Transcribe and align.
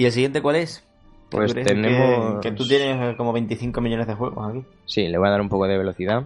¿Y 0.00 0.06
el 0.06 0.12
siguiente 0.12 0.40
cuál 0.40 0.56
es? 0.56 0.82
Pues 1.30 1.52
¿Crees 1.52 1.68
que- 1.68 1.74
tenemos- 1.74 2.40
Que, 2.40 2.52
tú 2.52 2.66
tienes 2.66 3.16
como 3.16 3.34
25 3.34 3.80
millones 3.82 4.06
de 4.06 4.14
juegos 4.14 4.48
aquí. 4.50 4.64
Sí, 4.86 5.06
le 5.08 5.18
voy 5.18 5.28
a 5.28 5.32
dar 5.32 5.42
un 5.42 5.50
poco 5.50 5.66
de 5.66 5.76
velocidad. 5.76 6.24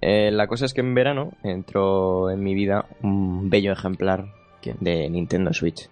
Eh, 0.00 0.30
la 0.30 0.46
cosa 0.46 0.64
es 0.64 0.72
que 0.72 0.80
en 0.80 0.94
verano 0.94 1.32
entró 1.42 2.30
en 2.30 2.42
mi 2.42 2.54
vida 2.54 2.86
un 3.02 3.50
bello 3.50 3.72
ejemplar 3.72 4.24
¿Quién? 4.62 4.76
de 4.80 5.08
Nintendo 5.10 5.52
Switch. 5.52 5.90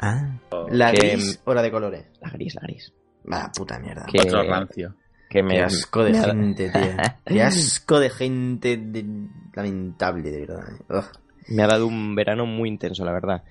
Ah. 0.00 0.32
¿La 0.70 0.90
Que- 0.90 1.10
gris 1.10 1.40
o 1.44 1.54
la 1.54 1.62
de 1.62 1.70
colores? 1.70 2.06
La 2.20 2.30
gris, 2.30 2.56
la 2.56 2.62
gris. 2.62 2.92
Va, 3.32 3.50
puta 3.56 3.78
mierda. 3.78 4.04
Que, 4.10 4.20
Otro 4.22 4.42
rancio. 4.42 4.94
que 5.30 5.44
me, 5.44 5.54
Qué 5.54 5.62
asco 5.62 6.02
de 6.02 6.14
gente, 6.24 6.70
tío. 6.70 6.82
Qué 7.24 7.42
asco 7.44 8.00
de 8.00 8.10
gente 8.10 8.76
de- 8.78 9.28
lamentable, 9.54 10.28
de 10.30 10.40
verdad. 10.40 10.64
Ugh. 10.90 11.04
me 11.50 11.62
ha 11.62 11.66
dado 11.68 11.86
un 11.86 12.16
verano 12.16 12.46
muy 12.46 12.68
intenso, 12.68 13.04
la 13.04 13.12
verdad. 13.12 13.44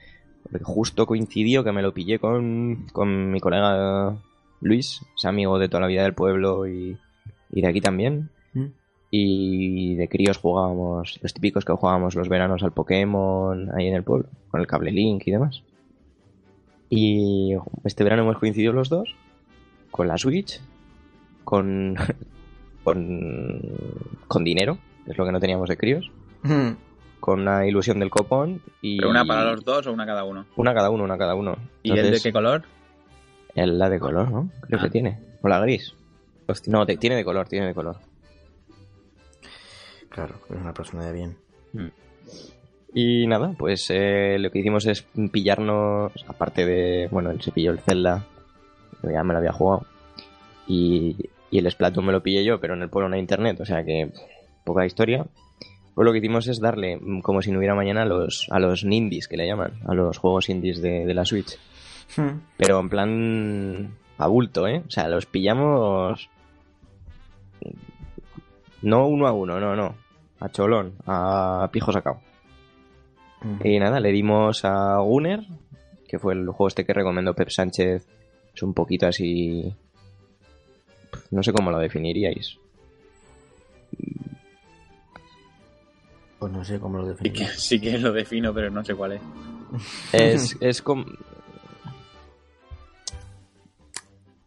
Porque 0.52 0.66
justo 0.66 1.06
coincidió 1.06 1.64
que 1.64 1.72
me 1.72 1.82
lo 1.82 1.94
pillé 1.94 2.20
con, 2.20 2.88
con 2.92 3.32
mi 3.32 3.40
colega 3.40 4.18
Luis, 4.60 5.02
es 5.16 5.26
amigo 5.26 5.58
de 5.58 5.70
toda 5.70 5.82
la 5.82 5.88
vida 5.88 6.04
del 6.04 6.14
pueblo 6.14 6.68
y, 6.68 6.98
y 7.52 7.62
de 7.62 7.68
aquí 7.68 7.82
también. 7.82 8.30
¿Mm? 8.54 8.66
Y 9.10 9.96
de 9.96 10.08
críos 10.08 10.38
jugábamos, 10.38 11.20
los 11.22 11.34
típicos 11.34 11.66
que 11.66 11.74
jugábamos 11.74 12.16
los 12.16 12.30
veranos 12.30 12.64
al 12.64 12.72
Pokémon 12.72 13.70
ahí 13.76 13.88
en 13.88 13.96
el 13.96 14.04
pueblo, 14.04 14.30
con 14.50 14.62
el 14.62 14.68
cable 14.68 14.92
Link 14.92 15.24
y 15.26 15.32
demás. 15.32 15.64
Y 16.90 17.54
este 17.84 18.04
verano 18.04 18.24
hemos 18.24 18.38
coincidido 18.38 18.74
los 18.74 18.90
dos 18.90 19.16
con 19.90 20.08
la 20.08 20.18
Switch, 20.18 20.62
con, 21.44 21.96
con, 22.84 23.60
con 24.28 24.44
dinero, 24.44 24.78
que 25.06 25.12
es 25.12 25.18
lo 25.18 25.26
que 25.26 25.32
no 25.32 25.40
teníamos 25.40 25.68
de 25.68 25.78
críos, 25.78 26.12
Hmm. 26.44 26.72
Con 27.22 27.46
la 27.46 27.66
ilusión 27.66 28.00
del 28.00 28.10
copón 28.10 28.62
y... 28.82 28.98
¿Pero 28.98 29.10
una 29.10 29.24
para 29.24 29.46
los 29.52 29.64
dos 29.64 29.88
o 29.88 29.94
una 29.94 30.06
cada 30.06 30.26
uno? 30.26 30.46
Una 30.58 30.74
cada 30.74 30.90
uno, 30.90 31.06
una 31.06 31.18
cada 31.18 31.36
uno. 31.36 31.56
¿Y 31.84 31.98
el 31.98 32.12
de 32.12 32.20
qué 32.20 32.34
color? 32.34 32.64
el- 33.56 33.78
la 33.80 33.90
de 33.90 34.00
color, 34.00 34.30
¿no? 34.30 34.50
Creo 34.62 34.80
Ah. 34.80 34.84
que 34.84 34.90
tiene. 34.90 35.20
O 35.42 35.48
la 35.48 35.60
gris. 35.62 35.94
No, 36.68 36.86
te- 36.86 36.98
tiene 36.98 37.16
de 37.16 37.24
color, 37.24 37.48
tiene 37.48 37.68
de 37.68 37.74
color. 37.74 37.96
Claro, 40.10 40.36
es 40.50 40.56
una 40.58 40.74
persona 40.74 41.06
de 41.06 41.14
bien. 41.14 41.38
Y 42.94 43.26
nada, 43.28 43.54
pues 43.58 43.86
eh, 43.90 44.38
lo 44.40 44.52
que 44.52 44.60
hicimos 44.60 44.86
es 44.86 45.04
pillarnos, 45.32 46.12
aparte 46.28 46.66
de, 46.66 47.08
bueno, 47.10 47.32
él 47.32 47.42
se 47.42 47.52
pilló 47.54 47.72
el 47.72 47.80
Zelda, 47.80 48.26
ya 49.04 49.24
me 49.24 49.32
lo 49.34 49.40
había 49.40 49.54
jugado, 49.54 49.86
y, 50.68 51.16
y 51.50 51.58
el 51.60 51.72
Splatoon 51.72 52.06
me 52.06 52.12
lo 52.12 52.22
pillé 52.22 52.44
yo, 52.44 52.60
pero 52.60 52.74
en 52.74 52.82
el 52.82 52.90
pueblo 52.90 53.08
no 53.08 53.16
hay 53.16 53.22
internet, 53.22 53.62
o 53.62 53.66
sea 53.66 53.86
que 53.86 54.12
poca 54.66 54.86
historia. 54.86 55.26
Pues 55.94 56.06
lo 56.06 56.12
que 56.12 56.20
hicimos 56.20 56.48
es 56.48 56.60
darle, 56.60 56.98
mm, 56.98 57.22
como 57.22 57.42
si 57.42 57.52
no 57.52 57.58
hubiera 57.58 57.76
mañana, 57.76 58.04
a 58.04 58.06
los, 58.06 58.48
a 58.50 58.60
los 58.60 58.86
nindies, 58.86 59.28
que 59.28 59.38
le 59.38 59.48
llaman, 59.48 59.74
a 59.86 59.94
los 59.94 60.18
juegos 60.18 60.50
indies 60.50 60.82
de, 60.82 61.06
de 61.06 61.14
la 61.14 61.26
Switch. 61.26 61.58
Hmm. 62.16 62.40
Pero 62.58 62.80
en 62.80 62.90
plan 62.90 63.98
a 64.18 64.28
bulto, 64.28 64.68
¿eh? 64.68 64.84
O 64.86 64.90
sea, 64.92 65.08
los 65.10 65.26
pillamos... 65.26 66.30
No 68.82 69.08
uno 69.08 69.28
a 69.28 69.32
uno, 69.32 69.60
no, 69.60 69.76
no. 69.76 69.96
A 70.40 70.50
cholón, 70.50 70.96
a 71.06 71.70
pijo 71.72 71.92
sacado. 71.92 72.20
Hmm. 73.42 73.66
Y 73.66 73.80
nada, 73.80 74.00
le 74.00 74.12
dimos 74.12 74.64
a 74.66 74.98
Gunner, 74.98 75.42
que 76.08 76.20
fue 76.20 76.34
el 76.34 76.48
juego 76.48 76.68
este 76.68 76.86
que 76.86 76.94
recomendó 76.94 77.34
Pep 77.34 77.50
Sánchez. 77.50 78.08
Es 78.54 78.64
un 78.64 78.74
poquito 78.74 79.08
así... 79.08 79.74
No 81.30 81.44
sé 81.44 81.52
cómo 81.52 81.72
lo 81.72 81.80
definiríais. 81.80 82.58
Pues 86.42 86.52
no 86.52 86.66
sé 86.66 86.80
cómo 86.80 86.98
lo 86.98 87.16
Sí 87.16 87.24
que, 87.26 87.30
definir. 87.30 87.50
sí 87.52 87.80
que 87.80 87.98
lo 88.00 88.12
defino, 88.12 88.52
pero 88.54 88.70
no 88.72 88.84
sé 88.84 88.96
cuál 88.96 89.12
es. 89.14 89.22
Es, 90.12 90.58
es 90.60 90.82
como... 90.82 91.04
O 91.04 91.08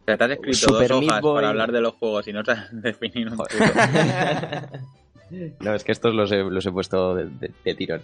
sea, 0.07 0.19
te 0.19 0.25
has 0.25 0.31
escrito 0.33 0.59
Super 0.59 0.89
dos 0.89 1.05
hojas 1.05 1.23
para 1.23 1.49
hablar 1.51 1.71
de 1.73 1.81
los 1.81 1.95
juegos 1.95 2.27
y 2.29 2.33
no 2.33 2.43
te 2.43 2.51
has 2.53 2.69
definido 2.83 3.31
un 3.31 3.37
Joder. 3.39 3.73
puto. 3.73 4.79
No, 5.61 5.75
es 5.75 5.83
que 5.83 5.91
estos 5.93 6.15
los 6.15 6.31
he, 6.31 6.37
los 6.45 6.65
he 6.67 6.71
puesto 6.71 7.15
de, 7.15 7.25
de- 7.25 7.51
de 7.65 7.75
tirón. 7.75 8.03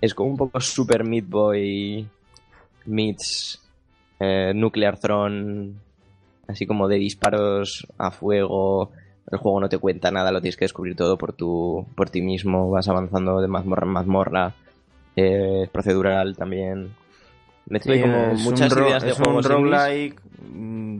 Es 0.00 0.14
como 0.14 0.30
un 0.30 0.36
poco 0.36 0.60
Super 0.60 1.02
Meat 1.02 1.24
Boy 1.26 2.06
meets 2.84 3.60
eh, 4.20 4.52
Nuclear 4.54 4.98
Throne, 5.00 5.72
así 6.46 6.66
como 6.66 6.86
de 6.86 6.96
disparos 6.96 7.86
a 7.96 8.10
fuego. 8.12 8.92
El 9.30 9.38
juego 9.38 9.60
no 9.60 9.68
te 9.68 9.78
cuenta 9.78 10.10
nada, 10.10 10.32
lo 10.32 10.40
tienes 10.40 10.56
que 10.56 10.64
descubrir 10.64 10.96
todo 10.96 11.18
por, 11.18 11.32
tu, 11.34 11.86
por 11.94 12.08
ti 12.10 12.22
mismo. 12.22 12.70
Vas 12.70 12.88
avanzando 12.88 13.40
de 13.40 13.48
mazmorra 13.48 13.86
en 13.86 13.92
mazmorra. 13.92 14.54
Eh, 15.16 15.62
es 15.64 15.68
procedural 15.70 16.36
también. 16.36 16.90
Mezcla 17.66 17.94
Sí, 17.94 18.00
como 18.00 18.34
muchas 18.34 18.72
ideas 18.74 19.02
de 19.02 19.10
es 19.10 19.16
juegos 19.18 19.44
un 19.46 19.52
roguelike. 19.52 20.20
mm, 20.50 20.98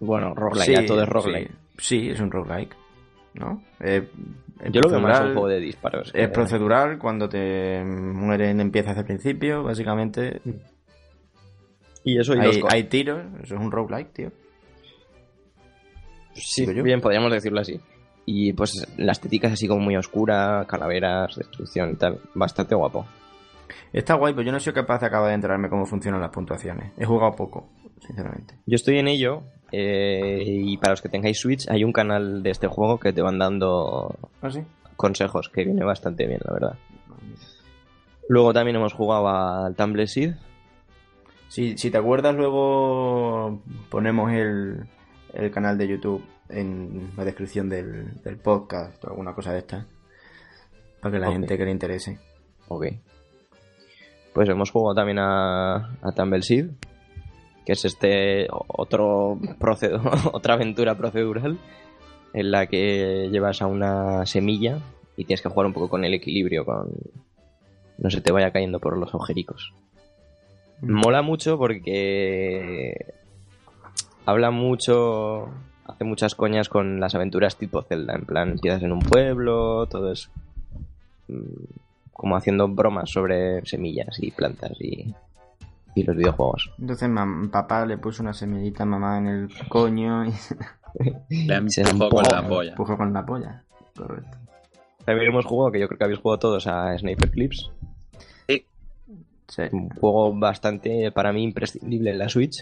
Bueno, 0.00 0.34
roguelike, 0.34 0.72
ya 0.72 0.86
todo 0.86 1.02
es 1.02 1.08
roguelike. 1.08 1.50
Sí, 1.78 2.00
sí, 2.00 2.10
es 2.10 2.20
un 2.20 2.30
roguelike. 2.32 2.74
¿No? 3.34 3.62
Eh, 3.80 4.08
Yo 4.70 4.80
lo 4.80 4.88
veo 4.88 5.00
más 5.00 5.20
un 5.20 5.32
juego 5.34 5.48
de 5.48 5.60
disparos. 5.60 6.10
Es 6.14 6.28
procedural, 6.30 6.98
cuando 6.98 7.28
te 7.28 7.84
mueren 7.84 8.58
empiezas 8.60 8.96
el 8.96 9.04
principio, 9.04 9.62
básicamente. 9.62 10.40
Y 12.02 12.18
eso 12.18 12.34
y 12.34 12.38
Hay, 12.40 12.60
hay 12.70 12.84
tiros, 12.84 13.20
eso 13.42 13.54
es 13.54 13.60
un 13.60 13.70
roguelike, 13.70 14.12
tío. 14.12 14.32
Sí, 16.36 16.66
bien, 16.82 17.00
podríamos 17.00 17.32
decirlo 17.32 17.60
así. 17.60 17.80
Y 18.24 18.52
pues 18.52 18.72
la 18.96 19.12
estética 19.12 19.46
es 19.46 19.54
así 19.54 19.68
como 19.68 19.80
muy 19.80 19.96
oscura, 19.96 20.64
calaveras, 20.68 21.36
destrucción 21.36 21.92
y 21.92 21.94
tal. 21.96 22.20
Bastante 22.34 22.74
guapo. 22.74 23.06
Está 23.92 24.14
guay, 24.14 24.32
pero 24.34 24.44
yo 24.46 24.52
no 24.52 24.60
soy 24.60 24.72
capaz 24.72 25.00
de 25.00 25.06
acabar 25.06 25.28
de 25.28 25.34
enterarme 25.34 25.68
cómo 25.68 25.86
funcionan 25.86 26.20
las 26.20 26.30
puntuaciones. 26.30 26.92
He 26.98 27.04
jugado 27.04 27.34
poco, 27.36 27.68
sinceramente. 28.04 28.54
Yo 28.66 28.74
estoy 28.76 28.98
en 28.98 29.08
ello. 29.08 29.42
eh, 29.72 30.42
y 30.44 30.76
para 30.76 30.92
los 30.92 31.02
que 31.02 31.08
tengáis 31.08 31.38
Switch, 31.40 31.68
hay 31.68 31.82
un 31.84 31.92
canal 31.92 32.42
de 32.42 32.50
este 32.50 32.66
juego 32.66 32.98
que 32.98 33.12
te 33.12 33.22
van 33.22 33.38
dando 33.38 34.16
¿Ah, 34.42 34.50
sí? 34.50 34.60
consejos, 34.96 35.48
que 35.48 35.64
viene 35.64 35.84
bastante 35.84 36.26
bien, 36.26 36.40
la 36.44 36.52
verdad. 36.52 36.78
Luego 38.28 38.52
también 38.52 38.76
hemos 38.76 38.92
jugado 38.92 39.28
al 39.28 39.74
Tumble 39.76 40.06
Seed. 40.08 40.34
Si, 41.48 41.78
si 41.78 41.90
te 41.90 41.98
acuerdas, 41.98 42.34
luego 42.34 43.60
ponemos 43.88 44.32
el, 44.32 44.84
el 45.36 45.50
canal 45.50 45.78
de 45.78 45.88
YouTube 45.88 46.24
en 46.48 47.10
la 47.16 47.24
descripción 47.24 47.68
del, 47.68 48.22
del 48.22 48.36
podcast 48.36 49.04
o 49.04 49.10
alguna 49.10 49.34
cosa 49.34 49.52
de 49.52 49.58
esta. 49.58 49.86
Para 51.00 51.12
que 51.12 51.18
la 51.18 51.32
gente 51.32 51.58
que 51.58 51.64
le 51.64 51.70
interese. 51.70 52.18
Ok. 52.68 52.86
Pues 54.32 54.48
hemos 54.48 54.70
jugado 54.70 54.94
también 54.94 55.18
a, 55.18 55.98
a 56.02 56.12
Tumble 56.14 56.42
Seed, 56.42 56.66
que 57.64 57.72
es 57.72 57.84
este 57.84 58.46
otro 58.50 59.38
procedo, 59.58 60.00
otra 60.32 60.54
aventura 60.54 60.96
procedural 60.96 61.58
en 62.32 62.50
la 62.50 62.66
que 62.66 63.28
llevas 63.30 63.62
a 63.62 63.66
una 63.66 64.26
semilla 64.26 64.80
y 65.16 65.24
tienes 65.24 65.40
que 65.40 65.48
jugar 65.48 65.66
un 65.66 65.72
poco 65.72 65.88
con 65.88 66.04
el 66.04 66.12
equilibrio, 66.12 66.64
con 66.64 66.90
no 67.98 68.10
se 68.10 68.20
te 68.20 68.32
vaya 68.32 68.50
cayendo 68.50 68.78
por 68.78 68.98
los 68.98 69.14
agujericos. 69.14 69.72
Mola 70.82 71.22
mucho 71.22 71.56
porque 71.56 73.14
habla 74.26 74.50
mucho, 74.50 75.48
hace 75.86 76.04
muchas 76.04 76.34
coñas 76.34 76.68
con 76.68 77.00
las 77.00 77.14
aventuras 77.14 77.56
tipo 77.56 77.82
Zelda, 77.82 78.14
en 78.14 78.26
plan 78.26 78.50
empiezas 78.50 78.82
en 78.82 78.92
un 78.92 79.00
pueblo, 79.00 79.86
todo 79.86 80.12
es 80.12 80.28
mm, 81.28 81.64
como 82.12 82.36
haciendo 82.36 82.68
bromas 82.68 83.10
sobre 83.10 83.64
semillas 83.64 84.18
y 84.20 84.30
plantas 84.30 84.72
y, 84.80 85.14
y 85.94 86.02
los 86.02 86.16
videojuegos. 86.16 86.70
Entonces 86.78 87.08
mam- 87.08 87.50
papá 87.50 87.86
le 87.86 87.98
puso 87.98 88.22
una 88.22 88.32
semillita 88.34 88.82
a 88.82 88.86
mamá 88.86 89.18
en 89.18 89.26
el 89.28 89.48
coño 89.68 90.24
y 90.26 90.32
Le 91.30 91.68
Se 91.70 91.82
empujó 91.82 92.10
con 92.10 92.24
la 92.24 92.46
polla. 92.48 92.70
empujó 92.70 92.96
con 92.96 93.12
la 93.12 93.24
polla. 93.26 93.62
Correcto. 93.96 94.38
También 95.04 95.28
hemos 95.30 95.44
jugado, 95.44 95.70
que 95.70 95.78
yo 95.78 95.86
creo 95.86 95.98
que 95.98 96.04
habéis 96.04 96.18
jugado 96.20 96.38
todos, 96.40 96.66
a 96.66 96.96
Sniper 96.98 97.30
Clips. 97.30 97.70
Sí. 99.48 99.62
Un 99.70 99.88
juego 99.90 100.34
bastante, 100.36 101.12
para 101.12 101.32
mí, 101.32 101.44
imprescindible 101.44 102.10
en 102.10 102.18
la 102.18 102.28
Switch. 102.28 102.56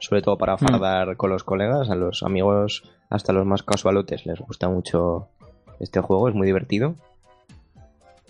Sobre 0.00 0.22
todo 0.22 0.36
para 0.38 0.58
fardar 0.58 1.16
con 1.16 1.30
los 1.30 1.44
colegas, 1.44 1.90
a 1.90 1.94
los 1.94 2.22
amigos, 2.22 2.82
hasta 3.10 3.32
los 3.32 3.46
más 3.46 3.62
casualotes, 3.62 4.26
les 4.26 4.40
gusta 4.40 4.68
mucho 4.68 5.28
este 5.78 6.00
juego, 6.00 6.28
es 6.28 6.34
muy 6.34 6.46
divertido. 6.46 6.94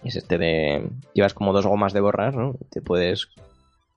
Es 0.05 0.17
este 0.17 0.37
de... 0.39 0.91
Llevas 1.15 1.35
como 1.35 1.53
dos 1.53 1.67
gomas 1.67 1.93
de 1.93 2.01
borrar, 2.01 2.35
¿no? 2.35 2.55
Te 2.71 2.81
puedes 2.81 3.29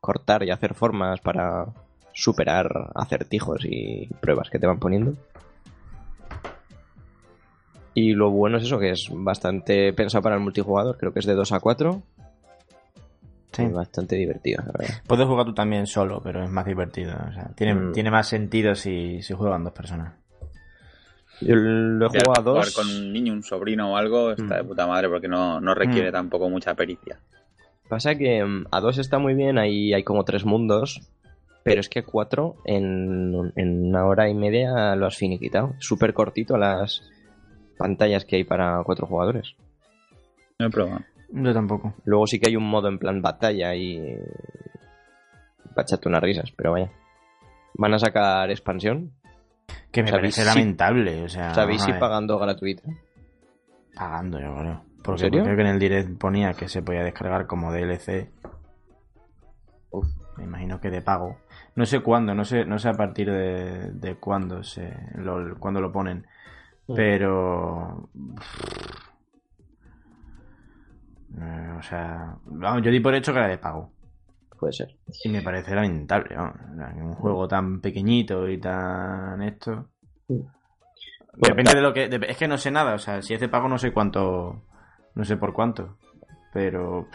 cortar 0.02 0.44
y 0.44 0.52
hacer 0.52 0.74
formas 0.74 1.22
para 1.22 1.68
superar 2.14 2.92
acertijos 2.94 3.66
y 3.66 4.08
pruebas 4.22 4.50
que 4.50 4.60
te 4.60 4.68
van 4.68 4.80
poniendo. 4.80 5.16
Y 7.96 8.14
lo 8.14 8.32
bueno 8.32 8.58
es 8.58 8.64
eso, 8.64 8.80
que 8.80 8.92
es 8.92 9.10
bastante 9.12 9.94
pensado 9.94 10.24
para 10.24 10.36
el 10.36 10.42
multijugador, 10.42 10.98
creo 10.98 11.14
que 11.14 11.20
es 11.20 11.26
de 11.26 11.36
2 11.36 11.52
a 11.52 11.60
4. 11.60 12.02
Sí. 13.54 13.64
Es 13.64 13.72
bastante 13.74 14.16
divertido, 14.16 14.64
la 14.66 14.72
verdad. 14.78 14.96
Puedes 15.08 15.26
jugar 15.28 15.46
tú 15.46 15.54
también 15.54 15.86
solo, 15.88 16.22
pero 16.24 16.44
es 16.44 16.50
más 16.50 16.66
divertido. 16.66 17.14
O 17.30 17.34
sea, 17.34 17.52
tiene, 17.56 17.76
Mm. 17.76 17.92
tiene 17.94 18.12
más 18.12 18.28
sentido 18.28 18.76
si, 18.76 19.22
si 19.22 19.34
juegan 19.34 19.64
dos 19.64 19.74
personas. 19.74 20.14
Yo 21.42 21.56
lo 21.56 22.06
he 22.06 22.10
jugado 22.10 22.32
a 22.32 22.42
de 22.44 22.50
jugar 22.50 22.66
dos. 22.66 22.76
con 22.76 22.88
un 22.88 23.12
niño, 23.14 23.34
un 23.34 23.44
sobrino 23.44 23.92
o 23.94 23.98
algo, 23.98 24.32
está 24.32 24.44
Mm. 24.56 24.58
de 24.58 24.64
puta 24.64 24.88
madre 24.88 25.10
porque 25.10 25.28
no, 25.28 25.60
no 25.60 25.74
requiere 25.74 26.10
Mm. 26.10 26.14
tampoco 26.14 26.50
mucha 26.50 26.74
pericia. 26.76 27.20
Pasa 27.90 28.16
que 28.16 28.44
a 28.72 28.80
dos 28.80 28.98
está 28.98 29.20
muy 29.20 29.34
bien, 29.36 29.58
ahí 29.58 29.94
hay 29.94 30.04
como 30.04 30.24
tres 30.26 30.46
mundos, 30.46 31.02
pero 31.64 31.80
es 31.82 31.90
que 31.90 32.00
a 32.00 32.04
cuatro 32.06 32.56
en, 32.66 33.52
en 33.56 33.88
una 33.90 34.06
hora 34.06 34.30
y 34.30 34.34
media 34.34 34.96
lo 34.96 35.06
has 35.06 35.18
finiquitado. 35.18 35.76
Súper 35.80 36.14
cortito 36.14 36.58
las 36.58 37.02
pantallas 37.78 38.26
que 38.26 38.38
hay 38.38 38.44
para 38.46 38.82
cuatro 38.84 39.06
jugadores. 39.06 39.56
No 40.60 40.68
he 40.68 40.70
probado. 40.70 41.02
Yo 41.36 41.54
tampoco. 41.54 41.94
Luego 42.06 42.28
sí 42.28 42.40
que 42.40 42.50
hay 42.50 42.56
un 42.56 42.70
modo 42.70 42.88
en 42.90 43.00
plan 43.00 43.22
batalla 43.22 43.74
y... 43.76 44.00
para 45.74 45.82
echarte 45.84 46.08
unas 46.08 46.22
risas, 46.22 46.52
pero 46.56 46.72
vaya. 46.74 46.92
Van 47.76 47.94
a 47.94 48.00
sacar 48.00 48.50
expansión. 48.52 49.12
Que 49.92 50.04
me 50.04 50.10
¿Sabéis 50.10 50.36
parece 50.36 50.42
si- 50.52 50.58
lamentable. 50.60 51.24
O 51.24 51.30
sea, 51.30 51.54
¿Sabéis 51.54 51.82
si 51.82 51.94
pagando 51.94 52.38
gratuita? 52.38 52.84
Pagando, 53.96 54.40
yo 54.40 54.56
creo. 54.56 54.82
Porque 55.04 55.22
serio? 55.22 55.44
creo 55.44 55.56
que 55.56 55.62
en 55.64 55.68
el 55.68 55.80
direct 55.80 56.18
ponía 56.20 56.54
que 56.54 56.68
se 56.68 56.82
podía 56.82 57.04
descargar 57.04 57.48
como 57.48 57.72
DLC. 57.74 58.30
Uf. 59.92 60.08
Me 60.38 60.44
imagino 60.46 60.80
que 60.80 60.90
de 60.90 61.02
pago. 61.02 61.38
No 61.76 61.86
sé 61.86 62.00
cuándo, 62.02 62.34
no 62.36 62.46
sé, 62.46 62.66
no 62.66 62.78
sé 62.80 62.90
a 62.90 62.94
partir 62.94 63.32
de, 63.32 63.92
de 63.92 64.16
cuándo 64.16 64.64
se 64.64 64.94
lo, 65.16 65.58
cuándo 65.60 65.82
lo 65.82 65.92
ponen. 65.92 66.26
Mm. 66.88 66.96
Pero. 66.96 68.10
Eh, 68.16 69.03
o 71.36 71.82
sea, 71.82 72.38
vamos, 72.46 72.84
yo 72.84 72.92
di 72.92 73.00
por 73.00 73.16
hecho 73.16 73.34
que 73.34 73.40
era 73.40 73.48
de 73.48 73.58
pago. 73.58 73.92
Puede 74.60 74.74
ser. 74.74 74.96
Y 75.24 75.30
me 75.30 75.42
parece 75.42 75.76
lamentable, 75.76 76.36
vamos. 76.36 76.56
Un 76.96 77.14
juego 77.16 77.48
tan 77.48 77.82
pequeñito 77.82 78.48
y 78.48 78.60
tan 78.60 79.42
esto. 79.42 79.90
Depende 81.36 81.74
de 81.76 81.82
lo 81.82 81.94
que. 81.94 82.10
Es 82.28 82.38
que 82.38 82.48
no 82.48 82.58
sé 82.58 82.72
nada, 82.72 82.94
o 82.94 83.00
sea, 83.00 83.22
si 83.22 83.34
es 83.34 83.40
de 83.40 83.50
pago 83.50 83.68
no 83.68 83.78
sé 83.78 83.92
cuánto. 83.92 84.62
No 85.16 85.26
sé 85.26 85.38
por 85.38 85.54
cuánto. 85.54 85.98
Pero. 86.54 87.08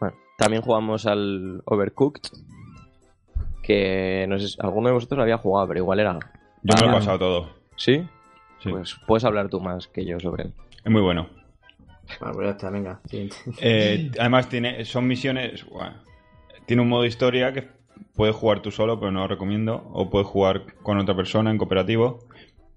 Bueno, 0.00 0.16
también 0.38 0.62
jugamos 0.62 1.06
al 1.06 1.62
Overcooked. 1.64 2.22
Que 3.62 4.26
no 4.28 4.38
sé 4.38 4.48
si 4.48 4.56
alguno 4.60 4.88
de 4.88 4.94
vosotros 4.94 5.18
lo 5.18 5.22
había 5.22 5.38
jugado, 5.38 5.68
pero 5.68 5.78
igual 5.78 6.00
era. 6.00 6.18
Yo 6.62 6.74
me 6.74 6.86
lo 6.86 6.90
he 6.90 6.94
pasado 6.94 7.18
todo. 7.18 7.48
¿Sí? 7.76 8.04
Sí. 8.58 8.70
Pues 8.70 8.96
puedes 9.06 9.24
hablar 9.24 9.48
tú 9.48 9.60
más 9.60 9.86
que 9.86 10.04
yo 10.04 10.18
sobre 10.18 10.44
él. 10.44 10.54
Es 10.84 10.90
muy 10.90 11.02
bueno. 11.02 11.28
Bueno, 12.20 12.34
pues 12.34 12.46
ya 12.46 12.50
está, 12.52 12.70
venga. 12.70 13.00
Eh, 13.60 14.10
además, 14.18 14.48
tiene, 14.48 14.84
son 14.84 15.06
misiones. 15.06 15.64
bueno, 15.66 15.94
tiene 16.66 16.82
un 16.82 16.88
modo 16.88 17.04
historia 17.04 17.52
que 17.52 17.68
puedes 18.14 18.34
jugar 18.36 18.60
tú 18.60 18.70
solo, 18.70 18.98
pero 18.98 19.10
no 19.10 19.20
lo 19.20 19.28
recomiendo. 19.28 19.88
O 19.92 20.10
puedes 20.10 20.26
jugar 20.28 20.74
con 20.82 20.98
otra 20.98 21.14
persona 21.16 21.50
en 21.50 21.58
cooperativo. 21.58 22.18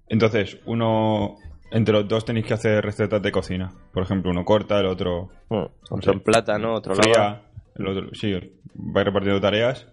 Entonces, 0.08 0.58
uno. 0.66 1.36
Entre 1.72 1.92
los 1.92 2.06
dos 2.06 2.24
tenéis 2.24 2.46
que 2.46 2.54
hacer 2.54 2.84
recetas 2.84 3.20
de 3.20 3.32
cocina. 3.32 3.72
Por 3.92 4.04
ejemplo, 4.04 4.30
uno 4.30 4.44
corta, 4.44 4.78
el 4.78 4.86
otro 4.86 5.30
Bueno, 5.48 5.72
otro 5.90 6.12
en 6.12 6.20
plátano, 6.20 6.74
otro 6.74 6.94
lava. 6.94 7.02
fría. 7.02 7.42
El 7.74 7.86
otro, 7.88 8.14
sí, 8.14 8.32
vais 8.74 9.04
repartiendo 9.04 9.40
tareas. 9.40 9.88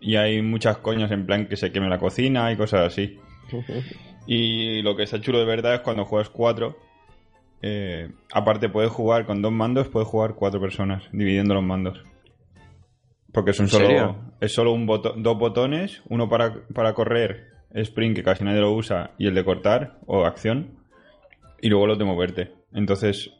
Y 0.00 0.14
hay 0.14 0.42
muchas 0.42 0.78
coñas 0.78 1.10
en 1.10 1.26
plan 1.26 1.48
que 1.48 1.56
se 1.56 1.72
queme 1.72 1.88
la 1.88 1.98
cocina 1.98 2.52
y 2.52 2.56
cosas 2.56 2.86
así. 2.86 3.18
Y 4.30 4.82
lo 4.82 4.94
que 4.94 5.04
está 5.04 5.22
chulo 5.22 5.38
de 5.38 5.46
verdad 5.46 5.74
es 5.76 5.80
cuando 5.80 6.04
juegas 6.04 6.28
cuatro. 6.28 6.76
Eh, 7.62 8.10
aparte 8.32 8.68
puedes 8.68 8.90
jugar 8.90 9.26
con 9.26 9.42
dos 9.42 9.52
mandos, 9.52 9.88
puedes 9.88 10.08
jugar 10.08 10.34
cuatro 10.34 10.60
personas, 10.60 11.04
dividiendo 11.12 11.54
los 11.54 11.64
mandos. 11.64 12.02
Porque 13.32 13.52
son 13.52 13.66
¿En 13.66 13.70
solo, 13.70 13.86
serio? 13.86 14.16
es 14.40 14.52
solo 14.52 14.72
un 14.72 14.86
boto- 14.86 15.14
dos 15.16 15.38
botones, 15.38 16.02
uno 16.08 16.28
para, 16.28 16.62
para 16.74 16.94
correr, 16.94 17.48
sprint, 17.74 18.16
que 18.16 18.22
casi 18.22 18.44
nadie 18.44 18.60
lo 18.60 18.72
usa, 18.72 19.10
y 19.18 19.26
el 19.26 19.34
de 19.34 19.44
cortar 19.44 19.98
o 20.06 20.24
acción, 20.24 20.78
y 21.60 21.68
luego 21.68 21.86
los 21.86 21.98
de 21.98 22.04
moverte. 22.04 22.52
Entonces, 22.72 23.30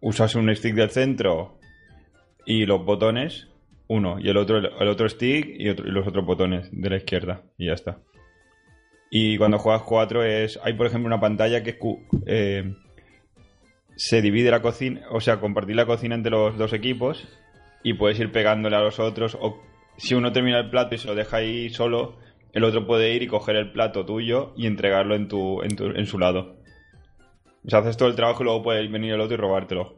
usas 0.00 0.34
un 0.34 0.54
stick 0.54 0.74
del 0.74 0.90
centro 0.90 1.58
y 2.44 2.66
los 2.66 2.84
botones, 2.84 3.46
uno, 3.86 4.18
y 4.18 4.28
el 4.28 4.36
otro, 4.36 4.58
el 4.58 4.88
otro 4.88 5.08
stick 5.08 5.46
y, 5.58 5.68
otro- 5.68 5.86
y 5.86 5.90
los 5.92 6.06
otros 6.06 6.24
botones 6.26 6.68
de 6.72 6.90
la 6.90 6.96
izquierda, 6.96 7.42
y 7.56 7.66
ya 7.66 7.74
está. 7.74 7.98
Y 9.12 9.38
cuando 9.38 9.58
juegas 9.58 9.82
4 9.82 10.22
es. 10.24 10.58
Hay, 10.62 10.74
por 10.74 10.86
ejemplo, 10.86 11.08
una 11.08 11.18
pantalla 11.20 11.64
que 11.64 11.70
es 11.70 11.76
eh, 12.26 12.74
se 14.02 14.22
divide 14.22 14.50
la 14.50 14.62
cocina. 14.62 15.02
O 15.10 15.20
sea, 15.20 15.40
compartir 15.40 15.76
la 15.76 15.84
cocina 15.84 16.14
entre 16.14 16.30
los 16.30 16.56
dos 16.56 16.72
equipos. 16.72 17.28
Y 17.82 17.94
puedes 17.94 18.18
ir 18.18 18.32
pegándole 18.32 18.76
a 18.76 18.80
los 18.80 18.98
otros. 18.98 19.36
O 19.40 19.60
si 19.98 20.14
uno 20.14 20.32
termina 20.32 20.58
el 20.58 20.70
plato 20.70 20.94
y 20.94 20.98
se 20.98 21.06
lo 21.08 21.14
deja 21.14 21.36
ahí 21.38 21.68
solo, 21.68 22.16
el 22.54 22.64
otro 22.64 22.86
puede 22.86 23.12
ir 23.14 23.22
y 23.22 23.26
coger 23.26 23.56
el 23.56 23.72
plato 23.72 24.06
tuyo 24.06 24.52
y 24.56 24.66
entregarlo 24.66 25.14
en, 25.14 25.28
tu, 25.28 25.62
en, 25.62 25.76
tu- 25.76 25.90
en 25.94 26.06
su 26.06 26.18
lado. 26.18 26.56
O 27.66 27.68
sea, 27.68 27.80
haces 27.80 27.98
todo 27.98 28.08
el 28.08 28.16
trabajo 28.16 28.42
y 28.42 28.44
luego 28.44 28.62
puede 28.62 28.88
venir 28.88 29.12
el 29.12 29.20
otro 29.20 29.34
y 29.34 29.38
robártelo. 29.38 29.96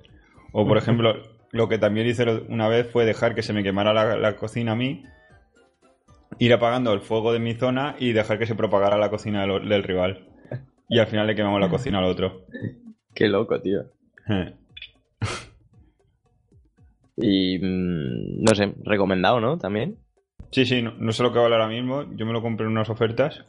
O, 0.53 0.67
por 0.67 0.79
ejemplo, 0.79 1.23
lo 1.53 1.69
que 1.69 1.79
también 1.79 2.07
hice 2.09 2.25
una 2.49 2.67
vez 2.69 2.91
fue 2.91 3.05
dejar 3.05 3.35
que 3.37 3.43
se 3.43 3.53
me 3.53 3.63
quemara 3.63 3.93
la, 3.95 4.17
la 4.17 4.35
cocina 4.37 4.73
a 4.73 4.77
mí 4.77 5.05
ir 6.39 6.53
apagando 6.53 6.93
el 6.93 7.01
fuego 7.01 7.33
de 7.33 7.39
mi 7.39 7.55
zona 7.55 7.95
y 7.99 8.13
dejar 8.13 8.39
que 8.39 8.47
se 8.47 8.55
propagara 8.55 8.97
la 8.99 9.11
cocina 9.11 9.47
del, 9.47 9.69
del 9.69 9.83
rival. 9.83 10.27
Y 10.89 10.99
al 10.99 11.07
final 11.07 11.27
le 11.27 11.35
quemamos 11.37 11.61
la 11.61 11.69
cocina 11.69 11.99
al 11.99 12.05
otro. 12.05 12.43
Qué 13.15 13.29
loco, 13.29 13.61
tío. 13.61 13.85
Y 17.17 17.59
mm, 17.59 18.43
no 18.43 18.55
sé, 18.55 18.75
recomendado, 18.85 19.41
¿no? 19.41 19.59
También. 19.59 19.99
Sí, 20.51 20.65
sí, 20.67 20.83
no, 20.83 20.93
no 20.99 21.13
sé 21.13 21.23
lo 21.23 21.33
que 21.33 21.39
vale 21.39 21.55
ahora 21.55 21.69
mismo. 21.69 22.05
Yo 22.17 22.27
me 22.27 22.33
lo 22.33 22.43
compré 22.43 22.67
en 22.67 22.73
unas 22.73 22.91
ofertas. 22.91 23.45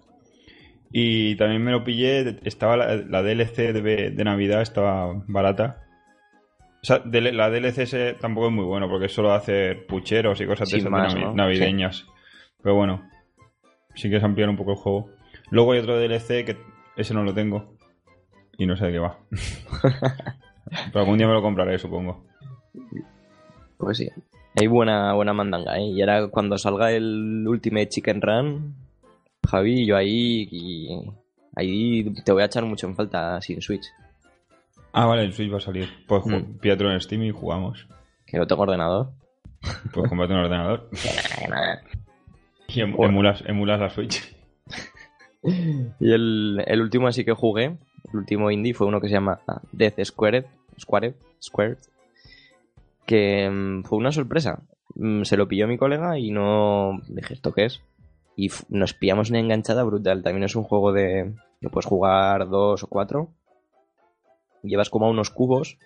Y 0.92 1.36
también 1.38 1.63
me 1.63 1.71
lo 1.71 1.83
pillé. 1.83 2.39
Estaba 2.44 2.77
la, 2.77 2.95
la 2.98 3.24
DLC 3.24 3.74
de, 3.74 4.12
de 4.12 4.24
Navidad, 4.24 4.62
estaba 4.62 5.13
barata. 5.27 5.81
O 6.81 6.86
sea, 6.86 7.00
de- 7.00 7.31
la 7.31 7.50
DLC 7.50 8.18
tampoco 8.19 8.48
es 8.48 8.54
muy 8.54 8.65
bueno 8.65 8.89
porque 8.89 9.06
es 9.06 9.13
solo 9.13 9.31
hacer 9.33 9.86
pucheros 9.88 10.39
y 10.42 10.45
cosas 10.45 10.69
de 10.69 10.77
esas 10.80 10.92
más, 10.92 11.15
navi- 11.15 11.21
¿no? 11.24 11.33
navideñas. 11.33 12.06
Pero 12.62 12.75
bueno, 12.75 13.10
sí 13.95 14.10
que 14.10 14.18
es 14.18 14.24
ampliar 14.24 14.50
un 14.50 14.58
poco 14.58 14.72
el 14.72 14.77
juego. 14.77 15.10
Luego 15.50 15.72
hay 15.72 15.79
otro 15.79 15.98
DLC 15.98 16.46
que 16.46 16.58
ese 16.98 17.13
no 17.13 17.24
lo 17.24 17.34
tengo. 17.34 17.73
Y 18.57 18.65
no 18.65 18.75
sé 18.77 18.86
de 18.86 18.91
qué 18.93 19.00
va. 19.00 19.17
Pero 20.91 21.00
algún 21.00 21.17
día 21.17 21.27
me 21.27 21.33
lo 21.33 21.41
compraré, 21.41 21.77
supongo. 21.79 22.24
Pues 23.77 23.98
sí. 23.98 24.10
Hay 24.60 24.67
buena, 24.67 25.13
buena 25.13 25.33
mandanga, 25.33 25.77
¿eh? 25.77 25.88
Y 25.88 26.01
ahora 26.01 26.27
cuando 26.27 26.57
salga 26.57 26.91
el 26.91 27.45
Ultimate 27.48 27.89
Chicken 27.89 28.22
Run, 28.22 28.75
Javi, 29.50 29.86
yo 29.86 29.98
ahí. 29.98 30.48
Y 30.51 30.89
ahí 31.55 32.13
te 32.24 32.31
voy 32.31 32.43
a 32.43 32.45
echar 32.45 32.63
mucho 32.65 32.88
en 32.88 32.95
falta 32.95 33.41
sin 33.41 33.62
Switch. 33.62 33.86
Ah, 34.93 35.07
vale, 35.07 35.24
el 35.24 35.33
Switch 35.33 35.51
va 35.51 35.57
a 35.57 35.62
salir. 35.62 35.89
Pues 36.07 36.24
Mm. 36.25 36.60
pídatelo 36.60 36.91
en 36.91 37.01
Steam 37.01 37.24
y 37.24 37.31
jugamos. 37.31 37.88
Que 38.27 38.38
no 38.38 38.45
tengo 38.45 38.62
ordenador. 38.62 39.12
Puedes 39.93 40.10
comprarte 40.10 40.33
un 40.36 40.41
ordenador. 40.41 40.89
Y 42.67 42.81
em- 42.81 42.93
Bueno. 42.95 43.12
emulas, 43.12 43.43
emulas 43.45 43.79
la 43.79 43.89
Switch. 43.89 44.36
Y 46.00 46.12
el, 46.12 46.63
el 46.65 46.81
último 46.81 47.07
así 47.07 47.25
que 47.25 47.33
jugué, 47.33 47.77
el 48.12 48.17
último 48.19 48.51
indie, 48.51 48.74
fue 48.74 48.88
uno 48.88 49.00
que 49.01 49.07
se 49.07 49.13
llama 49.13 49.39
Death 49.72 50.03
Squared, 50.03 50.45
Squared, 50.79 51.15
Squared, 51.41 51.77
que 53.05 53.50
mm, 53.50 53.83
fue 53.83 53.98
una 53.98 54.12
sorpresa. 54.12 54.63
Mm, 54.95 55.24
Se 55.24 55.38
lo 55.38 55.48
pilló 55.48 55.67
mi 55.67 55.77
colega 55.77 56.17
y 56.19 56.31
no 56.31 57.00
dije, 57.07 57.33
¿esto 57.33 57.53
qué 57.53 57.65
es? 57.65 57.81
Y 58.36 58.50
nos 58.69 58.93
pillamos 58.93 59.29
una 59.29 59.39
enganchada 59.39 59.83
brutal. 59.83 60.24
También 60.24 60.43
es 60.43 60.55
un 60.55 60.63
juego 60.63 60.91
de 60.91 61.33
que 61.62 61.69
puedes 61.69 61.86
jugar 61.86 62.50
dos 62.50 62.83
o 62.83 62.88
cuatro. 62.88 63.29
Llevas 64.63 64.89
como 64.89 65.05
a 65.05 65.10
unos 65.10 65.29
cubos. 65.29 65.77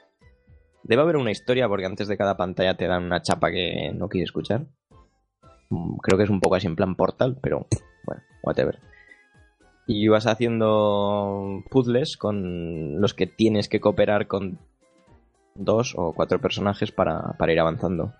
Debe 0.83 1.01
haber 1.01 1.17
una 1.17 1.31
historia 1.31 1.67
porque 1.67 1.85
antes 1.85 2.07
de 2.07 2.17
cada 2.17 2.37
pantalla 2.37 2.77
te 2.77 2.87
dan 2.87 3.03
una 3.03 3.21
chapa 3.21 3.51
que 3.51 3.91
no 3.93 4.07
quieres 4.07 4.29
escuchar. 4.29 4.65
Mm, 5.69 5.97
Creo 5.97 6.17
que 6.17 6.23
es 6.23 6.29
un 6.29 6.39
poco 6.39 6.55
así 6.55 6.67
en 6.67 6.75
plan 6.75 6.95
portal, 6.95 7.37
pero 7.41 7.67
bueno, 8.05 8.21
whatever 8.43 8.79
y 9.87 10.09
vas 10.09 10.27
haciendo 10.27 11.63
puzzles 11.69 12.17
con 12.17 12.99
los 12.99 13.13
que 13.13 13.25
tienes 13.25 13.69
que 13.69 13.79
cooperar 13.79 14.27
con 14.27 14.59
dos 15.55 15.95
o 15.97 16.13
cuatro 16.13 16.39
personajes 16.39 16.91
para, 16.91 17.33
para 17.39 17.53
ir 17.53 17.59
avanzando. 17.59 18.13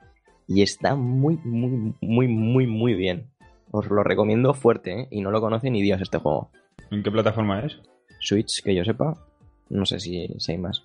Y 0.48 0.62
está 0.62 0.96
muy, 0.96 1.38
muy, 1.44 1.94
muy, 2.02 2.28
muy, 2.30 2.68
muy 2.68 2.94
bien. 2.94 3.30
Os 3.72 3.90
lo 3.90 4.02
recomiendo 4.04 4.54
fuerte, 4.54 5.02
¿eh? 5.02 5.08
Y 5.12 5.20
no 5.20 5.30
lo 5.30 5.42
conoce 5.42 5.70
ni 5.70 5.82
Dios 5.82 6.02
este 6.02 6.20
juego. 6.20 6.50
¿En 6.90 7.04
qué 7.04 7.12
plataforma 7.12 7.60
es? 7.66 7.78
Switch, 8.22 8.64
que 8.64 8.74
yo 8.74 8.86
sepa. 8.86 9.14
No 9.70 9.86
sé 9.86 10.00
si, 10.00 10.28
si 10.40 10.54
hay 10.54 10.58
más. 10.58 10.84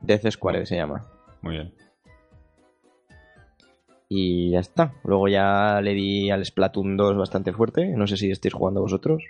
Death 0.00 0.30
Square 0.30 0.64
se 0.64 0.76
llama. 0.76 1.04
Muy 1.42 1.54
bien. 1.56 1.74
Y 4.14 4.50
ya 4.50 4.60
está. 4.60 4.92
Luego 5.04 5.26
ya 5.26 5.80
le 5.80 5.94
di 5.94 6.30
al 6.30 6.44
Splatoon 6.44 6.98
2 6.98 7.16
bastante 7.16 7.50
fuerte. 7.54 7.96
No 7.96 8.06
sé 8.06 8.18
si 8.18 8.30
estáis 8.30 8.52
jugando 8.52 8.82
vosotros. 8.82 9.22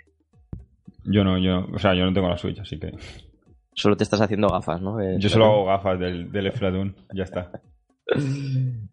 Yo 1.05 1.23
no, 1.23 1.37
yo, 1.37 1.67
o 1.73 1.79
sea, 1.79 1.93
yo 1.93 2.03
no 2.03 2.11
tengo 2.11 2.27
la 2.27 2.37
Switch, 2.37 2.59
así 2.59 2.77
que. 2.77 2.91
Solo 3.73 3.95
te 3.95 4.03
estás 4.03 4.19
haciendo 4.19 4.49
gafas, 4.49 4.81
¿no? 4.81 4.97
De 4.97 5.17
Yo 5.19 5.29
solo 5.29 5.45
hago 5.45 5.65
gafas 5.65 5.97
del, 5.99 6.29
del 6.33 6.51
Splatoon, 6.51 6.95
ya 7.13 7.23
está. 7.23 7.51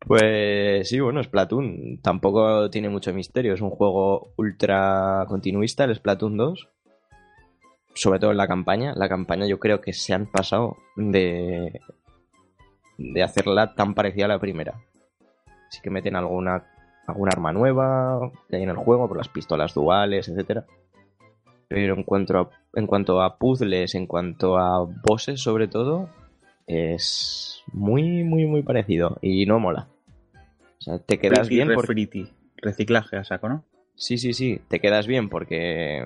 Pues 0.00 0.88
sí, 0.88 1.00
bueno, 1.00 1.22
Splatoon 1.22 2.00
tampoco 2.00 2.70
tiene 2.70 2.88
mucho 2.88 3.12
misterio. 3.12 3.52
Es 3.52 3.60
un 3.60 3.68
juego 3.70 4.32
ultra 4.36 5.26
continuista, 5.28 5.84
el 5.84 5.94
Splatoon 5.94 6.36
2. 6.36 6.68
Sobre 7.94 8.20
todo 8.20 8.30
en 8.30 8.36
la 8.36 8.46
campaña. 8.46 8.94
La 8.94 9.08
campaña 9.08 9.46
yo 9.46 9.58
creo 9.58 9.80
que 9.80 9.92
se 9.92 10.14
han 10.14 10.30
pasado 10.30 10.76
de, 10.96 11.80
de 12.96 13.22
hacerla 13.22 13.74
tan 13.74 13.92
parecida 13.94 14.26
a 14.26 14.28
la 14.28 14.38
primera. 14.38 14.80
Sí 15.68 15.80
que 15.82 15.90
meten 15.90 16.16
alguna, 16.16 16.64
alguna 17.06 17.30
arma 17.32 17.52
nueva 17.52 18.30
que 18.48 18.56
hay 18.56 18.62
en 18.62 18.70
el 18.70 18.76
juego, 18.76 19.08
por 19.08 19.16
las 19.16 19.28
pistolas 19.28 19.74
duales, 19.74 20.28
etcétera. 20.28 20.66
Pero 21.68 21.94
en 21.94 22.02
cuanto 22.02 22.38
a, 22.38 22.50
en 22.74 22.86
cuanto 22.86 23.20
a 23.20 23.36
puzzles, 23.38 23.94
en 23.94 24.06
cuanto 24.06 24.58
a 24.58 24.84
bosses 24.84 25.40
sobre 25.40 25.68
todo, 25.68 26.08
es 26.66 27.62
muy, 27.72 28.24
muy, 28.24 28.46
muy 28.46 28.62
parecido 28.62 29.18
y 29.20 29.46
no 29.46 29.58
mola. 29.58 29.88
O 30.34 30.80
sea, 30.80 30.98
te 30.98 31.18
quedas 31.18 31.48
bien 31.48 31.70
porque... 31.74 32.28
Reciclaje 32.56 33.16
a 33.16 33.24
saco, 33.24 33.48
¿no? 33.48 33.64
Sí, 33.94 34.18
sí, 34.18 34.32
sí, 34.32 34.60
te 34.68 34.80
quedas 34.80 35.06
bien 35.06 35.28
porque, 35.28 36.04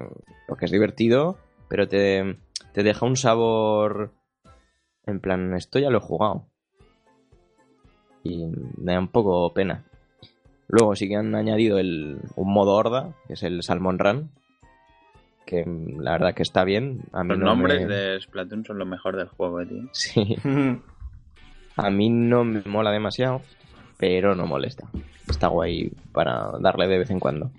porque 0.49 0.65
es 0.65 0.71
divertido, 0.71 1.39
pero 1.69 1.89
te, 1.89 2.37
te 2.73 2.83
deja 2.83 3.07
un 3.07 3.17
sabor 3.17 4.13
en 5.07 5.21
plan, 5.21 5.55
esto 5.55 5.79
ya 5.79 5.91
lo 5.91 5.99
he 5.99 6.03
jugado. 6.03 6.47
Y 8.25 8.47
me 8.79 8.93
da 8.93 8.99
un 8.99 9.09
poco 9.09 9.53
pena. 9.53 9.85
Luego 10.69 10.95
sí 10.97 11.09
que 11.09 11.17
han 11.17 11.35
añadido 11.35 11.79
el, 11.79 12.19
un 12.37 12.53
modo 12.53 12.73
horda, 12.75 13.13
que 13.27 13.35
es 13.35 13.43
el 13.43 13.63
Salmon 13.63 13.99
Run, 13.99 14.31
que 15.45 15.65
la 15.99 16.13
verdad 16.13 16.35
que 16.35 16.43
está 16.43 16.65
bien. 16.65 17.01
A 17.13 17.25
mí 17.25 17.31
Los 17.31 17.39
no 17.41 17.45
nombres 17.47 17.87
me- 17.87 17.95
de 17.95 18.21
Splatoon 18.21 18.65
son 18.65 18.79
lo 18.79 18.87
mejor 18.87 19.17
del 19.17 19.29
juego, 19.29 19.61
eh, 19.61 19.67
tío. 19.67 19.83
Sí, 19.93 20.37
a 21.77 21.91
mí 21.91 22.11
no 22.11 22.45
me 22.45 22.63
mola 22.65 22.91
demasiado, 22.91 23.43
pero 23.99 24.35
no 24.35 24.47
molesta. 24.47 24.89
Está 25.29 25.49
guay 25.49 25.91
para 26.13 26.53
darle 26.61 26.87
de 26.89 26.99
vez 26.99 27.11
en 27.11 27.21
cuando. 27.21 27.51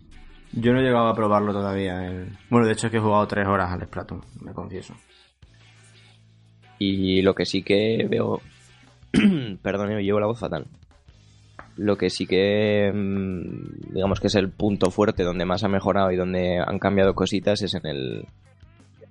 Yo 0.54 0.72
no 0.72 0.80
he 0.80 0.84
llegado 0.84 1.08
a 1.08 1.16
probarlo 1.16 1.52
todavía. 1.52 2.06
el- 2.08 2.30
Bueno, 2.50 2.66
de 2.68 2.74
hecho 2.74 2.88
es 2.88 2.92
que 2.92 2.98
he 2.98 3.02
jugado 3.02 3.28
tres 3.28 3.48
horas 3.48 3.72
al 3.72 3.84
Splatoon, 3.86 4.22
me 4.42 4.54
confieso. 4.54 4.94
Y 6.80 7.22
lo 7.22 7.36
que 7.36 7.46
sí 7.46 7.64
que 7.64 8.08
veo. 8.10 8.42
Perdón, 9.62 9.92
eh, 9.92 10.04
llevo 10.04 10.20
la 10.20 10.28
voz 10.28 10.40
fatal. 10.40 10.66
Lo 11.78 11.98
que 11.98 12.10
sí 12.10 12.26
que. 12.28 12.92
mm, 12.94 13.94
Digamos 13.94 14.20
que 14.20 14.28
es 14.28 14.36
el 14.36 14.50
punto 14.50 14.92
fuerte 14.92 15.24
donde 15.24 15.46
más 15.46 15.64
ha 15.64 15.68
mejorado 15.68 16.12
y 16.12 16.16
donde 16.16 16.60
han 16.60 16.80
cambiado 16.80 17.14
cositas 17.16 17.62
es 17.62 17.74
en 17.76 17.86
el. 17.88 18.26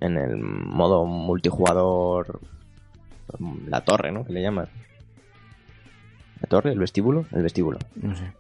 En 0.00 0.16
el 0.16 0.37
modo 0.37 1.04
multijugador. 1.06 2.40
mm, 3.38 3.68
La 3.68 3.80
torre, 3.82 4.11
¿no? 4.12 4.25
Que 4.25 4.32
le 4.32 4.42
llaman. 4.42 4.66
¿La 6.40 6.49
torre? 6.49 6.73
¿El 6.73 6.78
vestíbulo? 6.80 7.25
El 7.32 7.42
vestíbulo. 7.44 7.78
No 7.97 8.14
sé. 8.16 8.32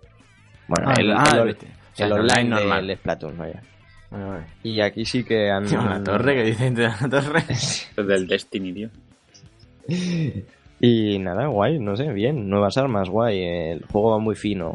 Bueno, 0.68 0.88
Ah, 0.90 0.94
el, 0.98 1.12
ah, 1.12 1.24
el- 1.34 1.38
el 1.48 1.56
vesti- 1.56 1.66
o 1.66 1.96
sea, 1.96 2.06
el 2.06 2.12
el 2.12 2.18
online 2.20 2.44
normal. 2.44 2.86
del 2.86 2.96
Splatoon, 2.96 3.38
vaya. 3.38 3.62
Vale, 4.10 4.24
vale. 4.24 4.44
Y 4.64 4.80
aquí 4.80 5.04
sí 5.04 5.22
que 5.24 5.50
han. 5.50 5.66
Tío, 5.66 5.80
la 5.82 6.02
torre 6.02 6.34
que 6.34 6.42
dicen 6.44 6.74
de 6.74 6.82
la 6.84 7.08
torre. 7.10 7.44
Es 7.48 7.90
del 7.96 8.26
Destiny, 8.26 8.72
tío. 8.72 8.90
Y 10.84 11.20
nada, 11.20 11.46
guay, 11.46 11.78
no 11.78 11.96
sé, 11.96 12.12
bien, 12.12 12.50
nuevas 12.50 12.76
armas, 12.76 13.08
guay, 13.08 13.40
el 13.44 13.84
juego 13.86 14.10
va 14.10 14.18
muy 14.18 14.34
fino, 14.34 14.74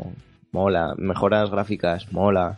mola, 0.54 0.94
mejoras 0.98 1.52
gráficas, 1.52 2.12
mola. 2.14 2.58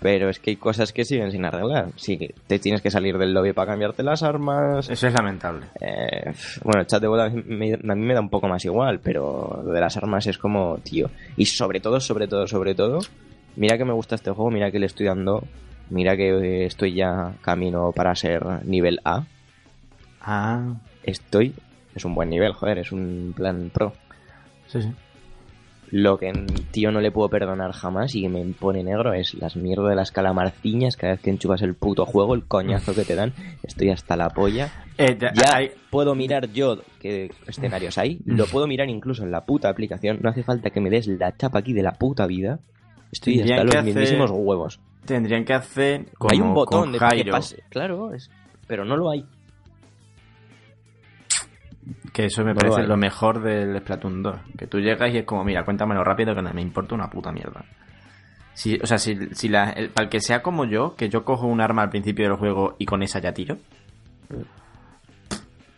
Pero 0.00 0.30
es 0.30 0.38
que 0.38 0.50
hay 0.50 0.56
cosas 0.56 0.92
que 0.92 1.04
siguen 1.04 1.30
sin 1.32 1.44
arreglar. 1.44 1.88
Que 2.06 2.32
te 2.46 2.58
tienes 2.60 2.80
que 2.80 2.90
salir 2.92 3.18
del 3.18 3.34
lobby 3.34 3.52
para 3.52 3.72
cambiarte 3.72 4.02
las 4.04 4.22
armas. 4.22 4.88
Eso 4.88 5.08
es 5.08 5.12
lamentable. 5.12 5.66
Eh, 5.80 6.32
bueno, 6.62 6.80
el 6.80 6.86
chat 6.86 7.02
de 7.02 7.08
boda 7.08 7.26
a 7.26 7.28
mí 7.28 7.42
me- 7.44 7.74
a 7.74 7.94
mí 7.96 8.06
me 8.06 8.14
da 8.14 8.20
un 8.20 8.30
poco 8.30 8.48
más 8.48 8.64
igual, 8.64 9.00
pero 9.00 9.60
lo 9.62 9.72
de 9.72 9.80
las 9.80 9.96
armas 9.98 10.26
es 10.28 10.38
como, 10.38 10.78
tío. 10.78 11.10
Y 11.36 11.44
sobre 11.46 11.80
todo, 11.80 12.00
sobre 12.00 12.28
todo, 12.28 12.46
sobre 12.46 12.74
todo, 12.76 13.00
mira 13.56 13.76
que 13.76 13.84
me 13.84 13.92
gusta 13.92 14.14
este 14.14 14.30
juego, 14.30 14.50
mira 14.50 14.70
que 14.70 14.78
le 14.78 14.86
estoy 14.86 15.04
dando, 15.06 15.42
mira 15.90 16.16
que 16.16 16.30
eh, 16.30 16.64
estoy 16.66 16.94
ya 16.94 17.34
camino 17.42 17.90
para 17.92 18.14
ser 18.14 18.64
nivel 18.64 19.00
A. 19.04 19.24
Ah, 20.22 20.76
Estoy, 21.02 21.52
es 21.94 22.04
un 22.04 22.14
buen 22.14 22.30
nivel, 22.30 22.52
joder, 22.52 22.78
es 22.78 22.92
un 22.92 23.32
plan 23.36 23.70
pro. 23.72 23.92
sí, 24.66 24.82
sí. 24.82 24.90
Lo 25.92 26.18
que, 26.18 26.30
tío, 26.70 26.92
no 26.92 27.00
le 27.00 27.10
puedo 27.10 27.28
perdonar 27.28 27.72
jamás 27.72 28.14
y 28.14 28.28
me 28.28 28.44
pone 28.54 28.84
negro 28.84 29.12
es 29.12 29.34
las 29.34 29.56
mierdas 29.56 29.88
de 29.88 29.96
las 29.96 30.12
calamarciñas 30.12 30.96
cada 30.96 31.14
vez 31.14 31.20
que 31.20 31.30
enchufas 31.30 31.62
el 31.62 31.74
puto 31.74 32.06
juego, 32.06 32.34
el 32.36 32.44
coñazo 32.44 32.94
que 32.94 33.04
te 33.04 33.16
dan. 33.16 33.32
Estoy 33.64 33.90
hasta 33.90 34.16
la 34.16 34.30
polla. 34.30 34.70
Eh, 34.98 35.18
ya- 35.20 35.32
hay- 35.56 35.72
puedo 35.90 36.14
mirar 36.14 36.52
yo 36.52 36.80
qué 37.00 37.32
escenarios 37.48 37.98
hay, 37.98 38.20
lo 38.24 38.46
puedo 38.46 38.68
mirar 38.68 38.88
incluso 38.88 39.24
en 39.24 39.32
la 39.32 39.44
puta 39.44 39.68
aplicación. 39.68 40.20
No 40.22 40.30
hace 40.30 40.44
falta 40.44 40.70
que 40.70 40.80
me 40.80 40.90
des 40.90 41.08
la 41.08 41.36
chapa 41.36 41.58
aquí 41.58 41.72
de 41.72 41.82
la 41.82 41.90
puta 41.94 42.24
vida. 42.28 42.60
Estoy 43.10 43.40
hasta 43.40 43.64
los 43.64 43.74
hacer- 43.74 43.84
mismísimos 43.86 44.30
huevos. 44.32 44.78
tendrían 45.06 45.44
que 45.44 45.54
hacer 45.54 46.06
como 46.16 46.30
hay 46.32 46.40
un 46.40 46.54
botón 46.54 46.92
de 46.92 46.98
que 47.00 47.24
pase, 47.32 47.64
claro, 47.68 48.14
es- 48.14 48.30
pero 48.68 48.84
no 48.84 48.96
lo 48.96 49.10
hay. 49.10 49.24
Que 52.12 52.26
eso 52.26 52.44
me 52.44 52.52
No 52.54 52.60
parece 52.60 52.82
lo 52.84 52.96
mejor 52.96 53.42
del 53.42 53.78
Splatoon 53.80 54.22
2. 54.22 54.36
Que 54.58 54.66
tú 54.66 54.78
llegas 54.80 55.12
y 55.14 55.18
es 55.18 55.24
como, 55.24 55.44
mira, 55.44 55.64
cuéntamelo 55.64 56.02
rápido 56.04 56.34
que 56.34 56.42
no 56.42 56.52
me 56.52 56.62
importa 56.62 56.94
una 56.94 57.08
puta 57.10 57.30
mierda. 57.32 57.64
Si, 58.54 58.78
o 58.82 58.86
sea, 58.86 58.98
si, 58.98 59.16
si 59.34 59.48
la, 59.48 59.70
el- 59.70 59.90
para 59.90 60.04
el 60.04 60.10
que 60.10 60.20
sea 60.20 60.42
como 60.42 60.64
yo, 60.64 60.94
que 60.96 61.08
yo 61.08 61.24
cojo 61.24 61.46
un 61.46 61.60
arma 61.60 61.82
al 61.82 61.90
principio 61.90 62.26
del 62.28 62.36
juego 62.36 62.74
y 62.78 62.84
con 62.86 63.02
esa 63.02 63.18
ya 63.20 63.32
tiro. 63.32 63.56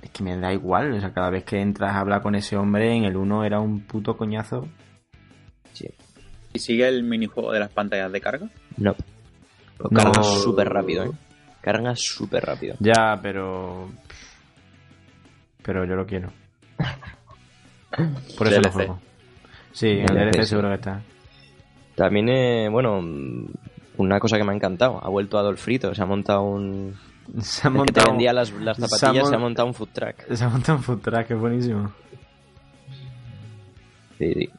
Es 0.02 0.10
que 0.10 0.22
me 0.24 0.36
da 0.36 0.52
igual, 0.52 0.92
o 0.92 1.00
sea, 1.00 1.12
cada 1.12 1.30
vez 1.30 1.44
que 1.44 1.60
entras 1.60 1.92
a 1.94 2.00
hablar 2.00 2.22
con 2.22 2.34
ese 2.34 2.56
hombre, 2.56 2.92
en 2.94 3.04
el 3.04 3.16
1 3.16 3.44
era 3.44 3.60
un 3.60 3.80
puto 3.82 4.16
coñazo. 4.16 4.66
Sí. 5.72 5.88
¿Y 6.52 6.58
sigue 6.58 6.88
el 6.88 7.02
minijuego 7.04 7.52
de 7.52 7.60
las 7.60 7.70
pantallas 7.70 8.10
de 8.10 8.20
carga? 8.20 8.46
No. 8.78 8.94
Lo 9.78 9.88
No. 9.90 10.22
súper 10.24 10.68
rápido, 10.68 11.04
¿eh? 11.04 11.10
Cargas 11.60 12.00
súper 12.00 12.44
rápido. 12.44 12.74
Ya, 12.80 13.18
pero. 13.22 13.88
Pero 15.62 15.84
yo 15.84 15.94
lo 15.94 16.06
quiero. 16.06 16.30
Por 18.38 18.46
eso 18.48 18.56
lo 18.56 18.62
DLC. 18.62 18.72
juego. 18.72 19.00
Sí, 19.72 19.88
en 19.88 20.10
el 20.16 20.30
DLC, 20.30 20.44
seguro 20.44 20.68
que 20.68 20.74
está. 20.76 21.00
También, 21.94 22.28
eh, 22.28 22.68
bueno, 22.70 23.00
una 23.98 24.18
cosa 24.20 24.36
que 24.38 24.44
me 24.44 24.52
ha 24.52 24.56
encantado. 24.56 24.98
Ha 25.04 25.08
vuelto 25.08 25.38
Adolfrito, 25.38 25.94
se 25.94 26.02
ha 26.02 26.06
montado 26.06 26.42
un... 26.42 26.94
Se 27.40 27.66
ha 27.66 27.70
el 27.70 27.74
que 27.74 27.92
te 27.92 28.00
montado. 28.00 28.06
vendía 28.10 28.32
las, 28.32 28.50
las 28.52 28.76
se 28.76 28.84
ha 28.84 28.88
zapatillas, 28.88 29.28
se 29.28 29.34
ha, 29.34 29.38
mon- 29.38 29.48
montado 29.48 29.68
un 29.68 29.74
food 29.74 29.88
truck. 29.92 30.16
Se 30.34 30.44
ha 30.44 30.48
montado 30.48 30.78
un 30.78 30.84
food 30.84 30.98
truck, 31.00 31.30
es 31.30 31.38
buenísimo. 31.38 31.92
Sí, 34.18 34.32
sí. 34.34 34.50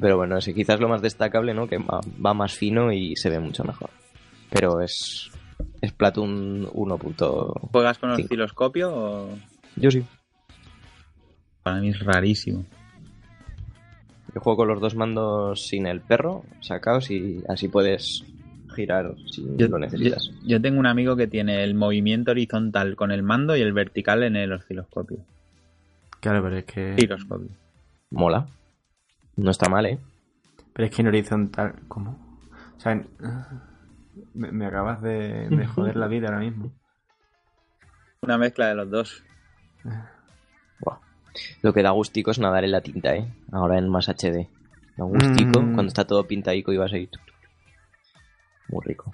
Pero 0.00 0.16
bueno, 0.16 0.36
ese 0.38 0.54
quizás 0.54 0.80
lo 0.80 0.88
más 0.88 1.02
destacable, 1.02 1.52
¿no? 1.54 1.66
Que 1.66 1.78
va, 1.78 2.00
va 2.24 2.34
más 2.34 2.52
fino 2.54 2.92
y 2.92 3.14
se 3.16 3.28
ve 3.30 3.38
mucho 3.40 3.62
mejor. 3.64 3.90
Pero 4.50 4.80
es... 4.80 5.30
Es 5.80 5.92
Platoon 5.92 6.68
1. 6.72 6.98
¿Juegas 7.72 7.98
con 7.98 8.10
osciloscopio 8.10 8.90
o...? 8.94 9.28
Yo 9.76 9.90
sí. 9.90 10.04
Para 11.62 11.80
mí 11.80 11.90
es 11.90 12.00
rarísimo. 12.00 12.64
Yo 14.34 14.40
juego 14.40 14.58
con 14.58 14.68
los 14.68 14.80
dos 14.80 14.94
mandos 14.96 15.66
sin 15.66 15.86
el 15.86 16.00
perro, 16.00 16.44
sacados 16.60 17.10
y 17.10 17.42
así 17.48 17.68
puedes 17.68 18.24
girar 18.74 19.14
si 19.30 19.42
lo 19.58 19.78
necesitas. 19.78 20.28
Yo, 20.28 20.32
yo 20.44 20.62
tengo 20.62 20.80
un 20.80 20.86
amigo 20.86 21.14
que 21.16 21.26
tiene 21.26 21.62
el 21.62 21.74
movimiento 21.74 22.30
horizontal 22.30 22.96
con 22.96 23.12
el 23.12 23.22
mando 23.22 23.54
y 23.56 23.60
el 23.60 23.72
vertical 23.74 24.22
en 24.22 24.36
el 24.36 24.52
osciloscopio. 24.52 25.18
Claro, 26.20 26.42
pero 26.42 26.56
es 26.56 26.64
que. 26.64 26.94
Giroscopio. 26.98 27.50
Mola. 28.10 28.46
No 29.36 29.50
está 29.50 29.68
mal, 29.68 29.86
¿eh? 29.86 29.98
Pero 30.72 30.86
es 30.88 30.94
que 30.94 31.02
en 31.02 31.08
horizontal. 31.08 31.74
¿Cómo? 31.88 32.38
O 32.76 32.80
sea, 32.80 32.92
en- 32.92 33.06
me, 34.34 34.50
me 34.50 34.66
acabas 34.66 35.02
de, 35.02 35.48
de 35.50 35.66
joder 35.66 35.96
la 35.96 36.06
vida 36.08 36.28
ahora 36.28 36.40
mismo. 36.40 36.72
Una 38.22 38.38
mezcla 38.38 38.68
de 38.68 38.74
los 38.76 38.88
dos. 38.90 39.22
Buah. 40.80 40.98
Lo 41.62 41.72
que 41.72 41.82
da 41.82 41.90
gustico 41.90 42.30
es 42.30 42.38
nadar 42.38 42.64
en 42.64 42.72
la 42.72 42.80
tinta, 42.80 43.14
¿eh? 43.16 43.26
Ahora 43.52 43.78
en 43.78 43.88
más 43.88 44.08
HD. 44.08 44.48
Da 44.96 45.04
gustico 45.04 45.60
Mm. 45.62 45.74
cuando 45.74 45.88
está 45.88 46.06
todo 46.06 46.26
pintadico 46.26 46.72
y 46.72 46.76
vas 46.76 46.92
ahí. 46.92 47.08
Muy 48.68 48.84
rico. 48.84 49.12